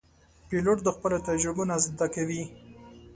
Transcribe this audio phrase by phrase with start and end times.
[0.47, 2.43] پیلوټ د خپلو تجربو نه زده کوي.